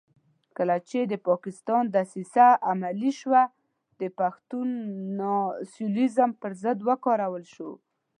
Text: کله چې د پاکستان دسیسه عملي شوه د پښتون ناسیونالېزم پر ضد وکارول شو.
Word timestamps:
کله 0.57 0.75
چې 0.89 0.99
د 1.11 1.13
پاکستان 1.27 1.83
دسیسه 1.95 2.45
عملي 2.69 3.11
شوه 3.19 3.41
د 3.99 4.03
پښتون 4.19 4.67
ناسیونالېزم 5.19 6.29
پر 6.41 6.51
ضد 6.61 6.79
وکارول 6.89 7.43
شو. 7.53 7.71